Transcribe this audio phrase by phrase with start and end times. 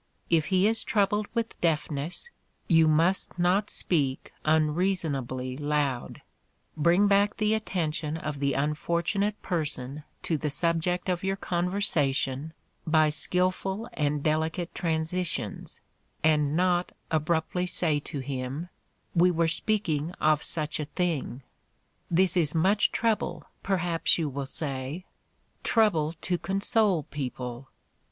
[0.31, 2.31] If he is troubled with deafness,
[2.67, 6.23] you must not speak unreasonably loud;
[6.75, 12.51] bring back the attention of the unfortunate person to the subject of your conversation
[12.87, 15.81] by skilful and delicate transitions,
[16.23, 18.69] and not abruptly say to him,
[19.13, 21.43] We were speaking of such a thing.
[22.09, 25.05] This is much trouble, perhaps you will say.
[25.63, 27.69] Trouble to console people!